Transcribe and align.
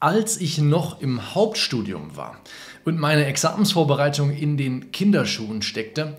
Als 0.00 0.40
ich 0.40 0.58
noch 0.58 1.00
im 1.00 1.34
Hauptstudium 1.34 2.16
war 2.16 2.36
und 2.84 3.00
meine 3.00 3.24
Examensvorbereitung 3.24 4.30
in 4.30 4.56
den 4.56 4.92
Kinderschuhen 4.92 5.60
steckte, 5.60 6.16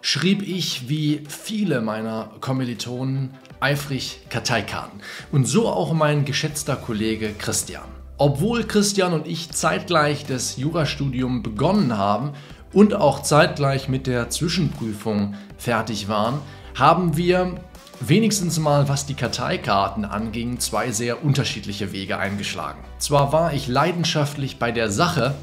schrieb 0.00 0.46
ich 0.46 0.88
wie 0.88 1.22
viele 1.28 1.80
meiner 1.80 2.30
Kommilitonen 2.40 3.30
eifrig 3.58 4.20
Karteikarten. 4.30 5.00
Und 5.32 5.46
so 5.48 5.66
auch 5.66 5.92
mein 5.92 6.24
geschätzter 6.24 6.76
Kollege 6.76 7.34
Christian. 7.36 7.88
Obwohl 8.16 8.62
Christian 8.62 9.12
und 9.12 9.26
ich 9.26 9.50
zeitgleich 9.50 10.24
das 10.24 10.56
Jurastudium 10.56 11.42
begonnen 11.42 11.98
haben 11.98 12.30
und 12.72 12.94
auch 12.94 13.24
zeitgleich 13.24 13.88
mit 13.88 14.06
der 14.06 14.30
Zwischenprüfung 14.30 15.34
fertig 15.58 16.06
waren, 16.06 16.38
haben 16.76 17.16
wir 17.16 17.56
wenigstens 18.00 18.58
mal 18.58 18.88
was 18.88 19.06
die 19.06 19.14
Karteikarten 19.14 20.04
anging, 20.04 20.58
zwei 20.58 20.90
sehr 20.90 21.24
unterschiedliche 21.24 21.92
Wege 21.92 22.18
eingeschlagen. 22.18 22.82
Zwar 22.98 23.32
war 23.32 23.52
ich 23.52 23.68
leidenschaftlich 23.68 24.58
bei 24.58 24.72
der 24.72 24.90
Sache 24.90 25.34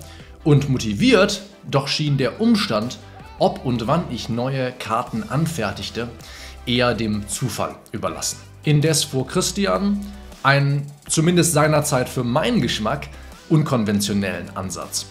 und 0.43 0.69
motiviert, 0.69 1.41
doch 1.69 1.87
schien 1.87 2.17
der 2.17 2.41
Umstand, 2.41 2.97
ob 3.39 3.65
und 3.65 3.87
wann 3.87 4.05
ich 4.11 4.29
neue 4.29 4.71
Karten 4.71 5.23
anfertigte, 5.23 6.09
eher 6.65 6.93
dem 6.93 7.27
Zufall 7.27 7.75
überlassen. 7.91 8.37
Indes 8.63 9.03
vor 9.03 9.27
Christian 9.27 9.99
einen 10.43 10.87
zumindest 11.07 11.53
seinerzeit 11.53 12.09
für 12.09 12.23
meinen 12.23 12.61
Geschmack 12.61 13.09
unkonventionellen 13.49 14.55
Ansatz. 14.55 15.05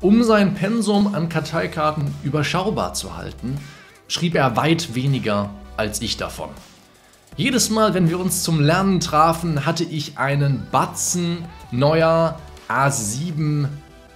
Um 0.00 0.22
sein 0.22 0.54
Pensum 0.54 1.14
an 1.14 1.28
Karteikarten 1.28 2.14
überschaubar 2.22 2.94
zu 2.94 3.16
halten, 3.16 3.58
schrieb 4.06 4.34
er 4.34 4.56
weit 4.56 4.94
weniger 4.94 5.50
als 5.76 6.00
ich 6.02 6.16
davon. 6.16 6.50
Jedes 7.38 7.70
Mal, 7.70 7.94
wenn 7.94 8.10
wir 8.10 8.18
uns 8.18 8.42
zum 8.42 8.58
Lernen 8.58 8.98
trafen, 8.98 9.64
hatte 9.64 9.84
ich 9.84 10.18
einen 10.18 10.66
Batzen 10.72 11.44
neuer 11.70 12.36
A7 12.68 13.68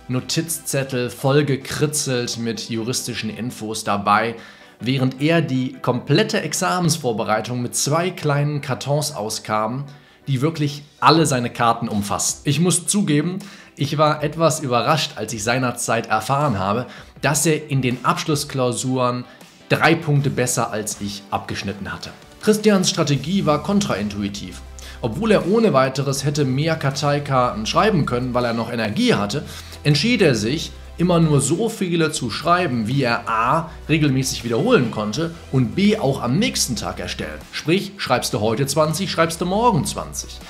Notizzettel 0.08 1.08
vollgekritzelt 1.08 2.38
mit 2.38 2.68
juristischen 2.68 3.30
Infos 3.30 3.84
dabei, 3.84 4.34
während 4.80 5.22
er 5.22 5.40
die 5.40 5.74
komplette 5.74 6.40
Examensvorbereitung 6.40 7.62
mit 7.62 7.76
zwei 7.76 8.10
kleinen 8.10 8.60
Kartons 8.60 9.14
auskam, 9.14 9.84
die 10.26 10.40
wirklich 10.40 10.82
alle 10.98 11.24
seine 11.24 11.50
Karten 11.50 11.88
umfasst. 11.88 12.40
Ich 12.42 12.58
muss 12.58 12.88
zugeben, 12.88 13.38
ich 13.76 13.98
war 13.98 14.24
etwas 14.24 14.58
überrascht, 14.58 15.12
als 15.14 15.32
ich 15.32 15.44
seinerzeit 15.44 16.08
erfahren 16.08 16.58
habe, 16.58 16.86
dass 17.20 17.46
er 17.46 17.70
in 17.70 17.82
den 17.82 18.04
Abschlussklausuren 18.04 19.24
drei 19.68 19.94
Punkte 19.94 20.28
besser 20.28 20.72
als 20.72 21.00
ich 21.00 21.22
abgeschnitten 21.30 21.92
hatte. 21.92 22.10
Christians 22.42 22.90
Strategie 22.90 23.46
war 23.46 23.62
kontraintuitiv. 23.62 24.62
Obwohl 25.00 25.30
er 25.30 25.46
ohne 25.46 25.72
weiteres 25.72 26.24
hätte 26.24 26.44
mehr 26.44 26.74
Karteikarten 26.74 27.66
schreiben 27.66 28.04
können, 28.04 28.34
weil 28.34 28.44
er 28.44 28.52
noch 28.52 28.72
Energie 28.72 29.14
hatte, 29.14 29.44
entschied 29.84 30.22
er 30.22 30.34
sich, 30.34 30.72
immer 30.98 31.20
nur 31.20 31.40
so 31.40 31.68
viele 31.68 32.10
zu 32.10 32.30
schreiben, 32.30 32.88
wie 32.88 33.04
er 33.04 33.28
a. 33.28 33.70
regelmäßig 33.88 34.42
wiederholen 34.42 34.90
konnte 34.90 35.32
und 35.52 35.76
b. 35.76 35.98
auch 35.98 36.20
am 36.20 36.40
nächsten 36.40 36.74
Tag 36.74 36.98
erstellen. 36.98 37.38
Sprich, 37.52 37.92
schreibst 37.96 38.34
du 38.34 38.40
heute 38.40 38.66
20, 38.66 39.08
schreibst 39.08 39.40
du 39.40 39.46
morgen 39.46 39.84
20. 39.84 40.40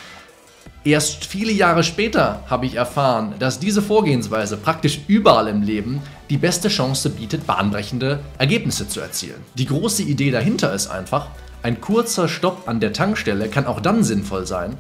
Erst 0.84 1.26
viele 1.26 1.52
Jahre 1.52 1.84
später 1.84 2.42
habe 2.48 2.64
ich 2.64 2.74
erfahren, 2.74 3.34
dass 3.38 3.60
diese 3.60 3.82
Vorgehensweise 3.82 4.56
praktisch 4.56 5.00
überall 5.08 5.46
im 5.46 5.60
Leben 5.60 6.00
die 6.30 6.38
beste 6.38 6.68
Chance 6.68 7.10
bietet, 7.10 7.46
bahnbrechende 7.46 8.20
Ergebnisse 8.38 8.88
zu 8.88 9.00
erzielen. 9.00 9.44
Die 9.56 9.66
große 9.66 10.02
Idee 10.02 10.30
dahinter 10.30 10.72
ist 10.72 10.88
einfach, 10.88 11.28
ein 11.62 11.80
kurzer 11.80 12.28
Stopp 12.28 12.66
an 12.66 12.80
der 12.80 12.92
Tankstelle 12.92 13.48
kann 13.48 13.66
auch 13.66 13.80
dann 13.80 14.02
sinnvoll 14.02 14.46
sein, 14.46 14.76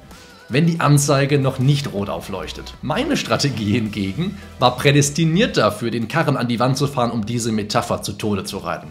wenn 0.48 0.66
die 0.66 0.80
Anzeige 0.80 1.38
noch 1.38 1.58
nicht 1.58 1.92
rot 1.92 2.08
aufleuchtet. 2.08 2.74
Meine 2.82 3.16
Strategie 3.16 3.72
hingegen 3.72 4.36
war 4.58 4.76
prädestiniert 4.76 5.56
dafür, 5.56 5.90
den 5.90 6.08
Karren 6.08 6.36
an 6.36 6.48
die 6.48 6.58
Wand 6.58 6.76
zu 6.76 6.88
fahren, 6.88 7.12
um 7.12 7.24
diese 7.24 7.52
Metapher 7.52 8.02
zu 8.02 8.12
Tode 8.12 8.44
zu 8.44 8.58
reiten. 8.58 8.88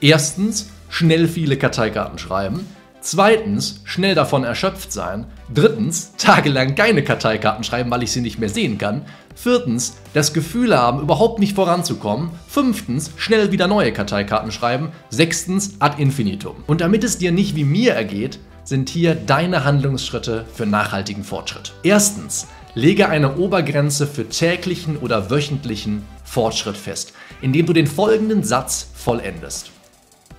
Erstens, 0.00 0.70
schnell 0.88 1.28
viele 1.28 1.56
Karteikarten 1.56 2.18
schreiben. 2.18 2.66
Zweitens, 3.08 3.82
schnell 3.84 4.16
davon 4.16 4.42
erschöpft 4.42 4.90
sein. 4.90 5.26
Drittens, 5.54 6.10
tagelang 6.16 6.74
keine 6.74 7.04
Karteikarten 7.04 7.62
schreiben, 7.62 7.88
weil 7.88 8.02
ich 8.02 8.10
sie 8.10 8.20
nicht 8.20 8.40
mehr 8.40 8.48
sehen 8.48 8.78
kann. 8.78 9.02
Viertens, 9.36 9.98
das 10.12 10.32
Gefühl 10.32 10.76
haben, 10.76 11.00
überhaupt 11.00 11.38
nicht 11.38 11.54
voranzukommen. 11.54 12.30
Fünftens, 12.48 13.12
schnell 13.16 13.52
wieder 13.52 13.68
neue 13.68 13.92
Karteikarten 13.92 14.50
schreiben. 14.50 14.90
Sechstens, 15.08 15.76
ad 15.78 16.02
infinitum. 16.02 16.56
Und 16.66 16.80
damit 16.80 17.04
es 17.04 17.16
dir 17.16 17.30
nicht 17.30 17.54
wie 17.54 17.62
mir 17.62 17.94
ergeht, 17.94 18.40
sind 18.64 18.88
hier 18.88 19.14
deine 19.14 19.62
Handlungsschritte 19.62 20.44
für 20.52 20.66
nachhaltigen 20.66 21.22
Fortschritt. 21.22 21.74
Erstens, 21.84 22.48
lege 22.74 23.08
eine 23.08 23.36
Obergrenze 23.36 24.08
für 24.08 24.28
täglichen 24.28 24.96
oder 24.96 25.30
wöchentlichen 25.30 26.02
Fortschritt 26.24 26.76
fest, 26.76 27.12
indem 27.40 27.66
du 27.66 27.72
den 27.72 27.86
folgenden 27.86 28.42
Satz 28.42 28.88
vollendest. 28.96 29.70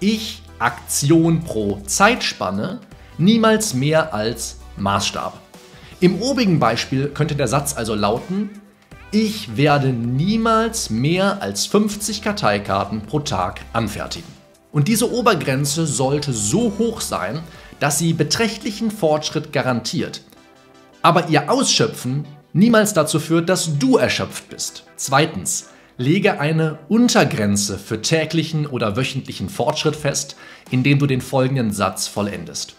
Ich 0.01 0.41
Aktion 0.59 1.44
pro 1.44 1.81
Zeitspanne 1.85 2.79
niemals 3.18 3.73
mehr 3.73 4.13
als 4.13 4.57
Maßstab. 4.78 5.40
Im 6.00 6.22
obigen 6.22 6.59
Beispiel 6.59 7.09
könnte 7.09 7.35
der 7.35 7.47
Satz 7.47 7.75
also 7.75 7.95
lauten, 7.95 8.50
ich 9.12 9.56
werde 9.56 9.88
niemals 9.88 10.90
mehr 10.90 11.41
als 11.41 11.66
50 11.66 12.22
Karteikarten 12.22 13.01
pro 13.01 13.19
Tag 13.19 13.62
anfertigen. 13.73 14.28
Und 14.72 14.88
diese 14.88 15.12
Obergrenze 15.12 15.88
sollte 15.88 16.34
so 16.34 16.73
hoch 16.78 17.01
sein, 17.01 17.40
dass 17.79 17.97
sie 17.97 18.13
beträchtlichen 18.13 18.91
Fortschritt 18.91 19.53
garantiert. 19.53 20.22
Aber 21.01 21.29
ihr 21.29 21.50
Ausschöpfen 21.50 22.25
niemals 22.53 22.94
dazu 22.94 23.19
führt, 23.19 23.50
dass 23.50 23.78
du 23.79 23.97
erschöpft 23.97 24.50
bist. 24.50 24.84
Zweitens, 24.97 25.69
lege 25.97 26.40
eine 26.40 26.78
Untergrenze 26.90 27.78
für 27.78 28.02
täglichen 28.02 28.68
oder 28.68 28.96
wöchentlichen 28.96 29.50
Fortschritt 29.50 29.96
fest, 29.96 30.35
indem 30.69 31.00
du 31.00 31.08
den 31.08 31.22
folgenden 31.22 31.72
Satz 31.72 32.08
vollendest. 32.08 32.75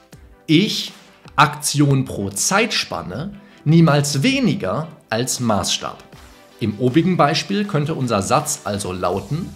Ich, 0.47 0.93
Aktion 1.37 2.05
pro 2.05 2.31
Zeitspanne, 2.31 3.33
niemals 3.65 4.23
weniger 4.23 4.89
als 5.11 5.41
Maßstab. 5.41 6.03
Im 6.61 6.79
obigen 6.79 7.17
Beispiel 7.17 7.65
könnte 7.65 7.95
unser 7.95 8.23
Satz 8.23 8.61
also 8.65 8.93
lauten, 8.93 9.49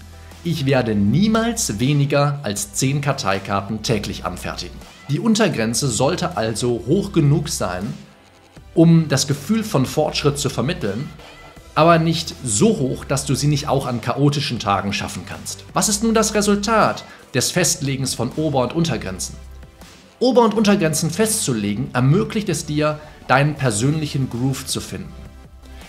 ich 0.44 0.66
werde 0.66 0.96
niemals 0.96 1.78
weniger 1.78 2.40
als 2.42 2.72
10 2.72 3.00
Karteikarten 3.00 3.82
täglich 3.82 4.24
anfertigen. 4.24 4.76
Die 5.08 5.20
Untergrenze 5.20 5.86
sollte 5.88 6.36
also 6.36 6.82
hoch 6.86 7.12
genug 7.12 7.48
sein, 7.48 7.94
um 8.74 9.08
das 9.08 9.28
Gefühl 9.28 9.62
von 9.62 9.86
Fortschritt 9.86 10.38
zu 10.38 10.48
vermitteln, 10.48 11.08
aber 11.74 11.98
nicht 11.98 12.34
so 12.44 12.78
hoch, 12.78 13.04
dass 13.04 13.24
du 13.24 13.34
sie 13.34 13.46
nicht 13.46 13.68
auch 13.68 13.86
an 13.86 14.00
chaotischen 14.00 14.58
Tagen 14.58 14.92
schaffen 14.92 15.24
kannst. 15.26 15.64
Was 15.72 15.88
ist 15.88 16.02
nun 16.02 16.14
das 16.14 16.34
Resultat 16.34 17.04
des 17.34 17.50
Festlegens 17.50 18.14
von 18.14 18.30
Ober- 18.32 18.62
und 18.62 18.74
Untergrenzen? 18.74 19.36
Ober- 20.18 20.42
und 20.42 20.54
Untergrenzen 20.54 21.10
festzulegen 21.10 21.90
ermöglicht 21.92 22.48
es 22.48 22.66
dir, 22.66 23.00
deinen 23.26 23.54
persönlichen 23.54 24.28
Groove 24.28 24.66
zu 24.66 24.80
finden. 24.80 25.12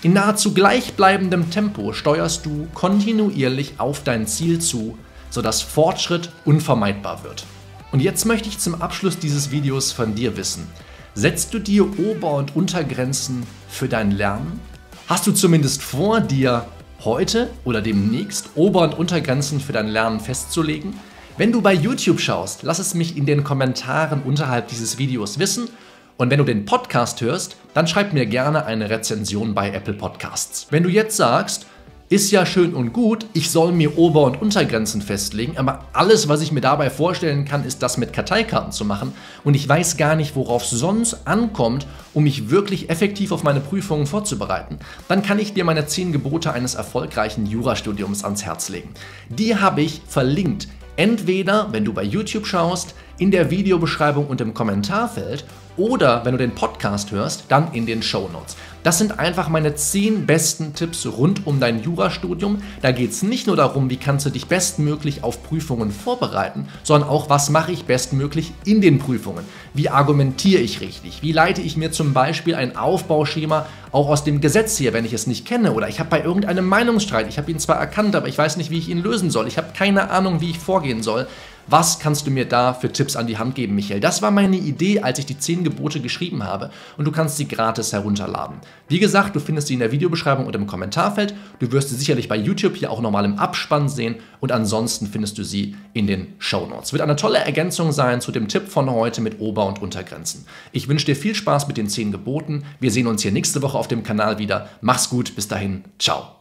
In 0.02 0.14
nahezu 0.14 0.54
gleichbleibendem 0.54 1.50
Tempo 1.50 1.94
steuerst 1.94 2.46
du 2.46 2.68
kontinuierlich 2.74 3.76
auf 3.78 4.04
dein 4.04 4.28
Ziel 4.28 4.60
zu, 4.60 4.98
sodass 5.30 5.62
Fortschritt 5.62 6.30
unvermeidbar 6.46 7.24
wird. 7.24 7.46
Und 7.92 8.02
jetzt 8.02 8.26
möchte 8.26 8.50
ich 8.50 8.60
zum 8.60 8.82
Abschluss 8.82 9.20
dieses 9.20 9.52
Videos 9.52 9.92
von 9.92 10.16
dir 10.16 10.36
wissen. 10.36 10.68
Setzt 11.16 11.54
du 11.54 11.60
dir 11.60 11.88
Ober- 12.00 12.36
und 12.36 12.56
Untergrenzen 12.56 13.44
für 13.70 13.88
dein 13.88 14.12
Lernen? 14.12 14.60
Hast 15.08 15.28
du 15.28 15.34
zumindest 15.34 15.84
vor, 15.84 16.22
dir 16.22 16.66
heute 17.04 17.50
oder 17.66 17.82
demnächst 17.82 18.52
Ober- 18.56 18.84
und 18.84 18.98
Untergrenzen 18.98 19.60
für 19.60 19.74
dein 19.74 19.90
Lernen 19.90 20.22
festzulegen? 20.22 20.98
Wenn 21.38 21.52
du 21.52 21.62
bei 21.62 21.74
YouTube 21.74 22.22
schaust, 22.22 22.64
lass 22.64 22.80
es 22.80 22.94
mich 22.94 23.18
in 23.18 23.26
den 23.26 23.44
Kommentaren 23.44 24.24
unterhalb 24.24 24.70
dieses 24.70 24.98
Videos 24.98 25.40
wissen 25.40 25.68
und 26.16 26.30
wenn 26.32 26.38
du 26.38 26.46
den 26.46 26.64
Podcast 26.64 27.20
hörst, 27.20 27.58
dann 27.74 27.86
schreib 27.86 28.14
mir 28.14 28.26
gerne 28.26 28.66
eine 28.66 28.90
Rezension 28.90 29.54
bei 29.54 29.72
Apple 29.72 29.94
Podcasts. 29.94 30.68
Wenn 30.70 30.84
du 30.84 30.90
jetzt 30.90 31.18
sagst, 31.18 31.66
ist 32.14 32.30
ja 32.30 32.46
schön 32.46 32.76
und 32.76 32.94
gut, 32.94 33.26
ich 33.34 33.50
soll 33.50 33.72
mir 33.72 33.98
Ober- 33.98 34.26
und 34.26 34.40
Untergrenzen 34.40 35.02
festlegen, 35.02 35.58
aber 35.58 35.86
alles, 35.94 36.30
was 36.30 36.42
ich 36.42 36.52
mir 36.52 36.62
dabei 36.62 36.92
vorstellen 36.92 37.44
kann, 37.44 37.66
ist 37.66 37.82
das 37.82 37.98
mit 37.98 38.14
Karteikarten 38.14 38.72
zu 38.72 38.86
machen. 38.86 39.14
Und 39.44 39.56
ich 39.56 39.68
weiß 39.68 39.98
gar 39.98 40.16
nicht, 40.16 40.36
worauf 40.36 40.62
es 40.62 40.70
sonst 40.70 41.26
ankommt, 41.26 41.88
um 42.14 42.26
mich 42.26 42.52
wirklich 42.52 42.92
effektiv 42.92 43.32
auf 43.32 43.42
meine 43.42 43.62
Prüfungen 43.62 44.06
vorzubereiten, 44.06 44.78
dann 45.08 45.24
kann 45.24 45.40
ich 45.40 45.56
dir 45.56 45.66
meine 45.66 45.88
10 45.88 46.12
Gebote 46.12 46.54
eines 46.54 46.76
erfolgreichen 46.76 47.48
Jurastudiums 47.48 48.24
ans 48.24 48.46
Herz 48.46 48.70
legen. 48.70 48.90
Die 49.30 49.56
habe 49.56 49.82
ich 49.82 50.04
verlinkt. 50.08 50.68
Entweder, 50.96 51.70
wenn 51.72 51.84
du 51.84 51.94
bei 51.94 52.04
YouTube 52.04 52.46
schaust, 52.46 52.94
in 53.18 53.32
der 53.32 53.52
Videobeschreibung 53.52 54.28
und 54.28 54.42
im 54.42 54.54
Kommentarfeld 54.54 55.46
oder 55.78 56.24
wenn 56.24 56.34
du 56.34 56.38
den 56.38 56.54
Podcast 56.54 57.12
hörst, 57.12 57.46
dann 57.50 57.74
in 57.74 57.86
den 57.86 58.04
Show 58.04 58.30
Notes. 58.32 58.56
Das 58.84 58.98
sind 58.98 59.18
einfach 59.18 59.48
meine 59.48 59.76
10 59.76 60.26
besten 60.26 60.74
Tipps 60.74 61.06
rund 61.06 61.48
um 61.48 61.60
dein 61.60 61.82
Jurastudium. 61.82 62.62
Da 62.82 62.92
geht 62.92 63.12
es 63.12 63.24
nicht 63.24 63.48
nur 63.48 63.56
darum, 63.56 63.90
wie 63.90 63.98
kannst 63.98 64.26
du 64.26 64.30
dich 64.30 64.48
bestmöglich 64.48 65.24
auf 65.24 65.42
Prüfungen 65.42 65.90
vorbereiten, 65.90 66.68
sondern 66.84 67.10
auch, 67.10 67.30
was 67.30 67.50
mache 67.50 67.72
ich 67.72 67.86
bestmöglich 67.86 68.52
in 68.66 68.82
den 68.82 69.00
Prüfungen. 69.00 69.46
Wie 69.74 69.90
argumentiere 69.90 70.62
ich 70.62 70.82
richtig? 70.82 71.22
Wie 71.22 71.32
leite 71.32 71.62
ich 71.62 71.78
mir 71.78 71.92
zum 71.92 72.14
Beispiel 72.14 72.56
ein 72.56 72.76
Aufbauschema 72.76 73.66
auch 73.94 74.10
aus 74.10 74.26
dem 74.26 74.42
Gesetz 74.42 74.78
hier, 74.78 74.92
wenn 74.92 75.06
ich 75.06 75.14
es 75.14 75.28
nicht 75.28 75.46
kenne? 75.46 75.74
Oder 75.74 75.88
ich 75.88 76.00
habe 76.00 76.10
bei 76.10 76.22
irgendeinem 76.22 76.66
Meinungsstreit, 76.66 77.30
ich 77.30 77.38
habe 77.38 77.50
ihn 77.50 77.60
zwar 77.60 77.78
erkannt, 77.78 78.16
aber 78.16 78.28
ich 78.28 78.38
weiß 78.38 78.58
nicht, 78.58 78.70
wie 78.70 78.80
ich 78.80 78.90
ihn 78.90 79.02
lösen 79.02 79.32
soll. 79.32 79.48
Ich 79.48 79.58
habe 79.58 79.70
keine 79.74 80.12
Ahnung, 80.12 80.42
wie 80.42 80.52
ich 80.52 80.60
vorgehen 80.60 81.02
soll. 81.02 81.28
Was 81.68 82.00
kannst 82.00 82.28
du 82.28 82.32
mir 82.32 82.46
da 82.46 82.74
für 82.74 82.92
Tipps 82.92 83.16
an 83.16 83.28
die 83.28 83.38
Hand 83.38 83.56
geben, 83.56 83.76
Michael? 83.76 84.02
Das 84.02 84.22
war 84.22 84.32
meine 84.32 84.58
Idee, 84.58 85.00
als 85.00 85.20
ich 85.20 85.26
die 85.26 85.38
10 85.38 85.64
Gebote 85.64 86.02
geschrieben 86.02 86.44
habe 86.44 86.72
und 86.98 87.06
du 87.06 87.12
kannst 87.12 87.38
sie 87.38 87.48
gratis 87.48 87.94
herunterladen. 87.94 88.58
Wie 88.90 89.00
gesagt, 89.00 89.36
du 89.36 89.40
findest 89.40 89.68
sie 89.68 89.76
in 89.76 89.80
der 89.80 89.92
Videobeschreibung 89.92 90.46
und 90.46 90.56
im 90.56 90.68
Kommentarfeld. 90.68 91.34
Du 91.60 91.72
wirst 91.72 91.90
sie 91.90 91.96
sicherlich 91.96 92.28
bei 92.28 92.36
YouTube 92.36 92.76
hier 92.76 92.92
auch 92.92 93.02
nochmal 93.02 93.26
im 93.26 93.40
Abspann 93.40 93.88
sehen 93.88 94.16
und 94.42 94.52
ansonsten 94.52 95.08
findest 95.08 95.38
du 95.38 95.44
sie 95.44 95.76
in 95.94 96.06
den 96.06 96.34
Show 96.38 96.68
Notes. 96.68 96.92
Wird 96.92 97.02
eine 97.02 97.16
tolle 97.16 97.40
Ergänzung 97.40 97.92
sein 97.92 98.20
zu 98.20 98.32
dem 98.32 98.50
Tipp 98.50 98.68
von 98.68 98.90
heute 98.90 99.22
mit 99.22 99.40
Ober- 99.40 99.66
und 99.66 99.82
Untergrenzen. 99.82 100.46
Ich 100.74 100.90
wünsche 100.90 101.06
dir 101.06 101.16
viel 101.16 101.36
Spaß 101.36 101.68
mit 101.68 101.78
den 101.78 101.88
10 101.88 102.12
Geboten. 102.12 102.64
Wir 102.80 102.92
sehen 102.92 103.08
uns 103.08 103.22
hier 103.22 103.32
nächste 103.32 103.62
Woche 103.62 103.78
auf 103.78 103.88
dem 103.88 104.04
Kanal 104.04 104.38
wieder. 104.38 104.70
Mach's 104.82 105.10
gut, 105.10 105.36
bis 105.36 105.48
dahin, 105.48 105.86
ciao. 105.98 106.36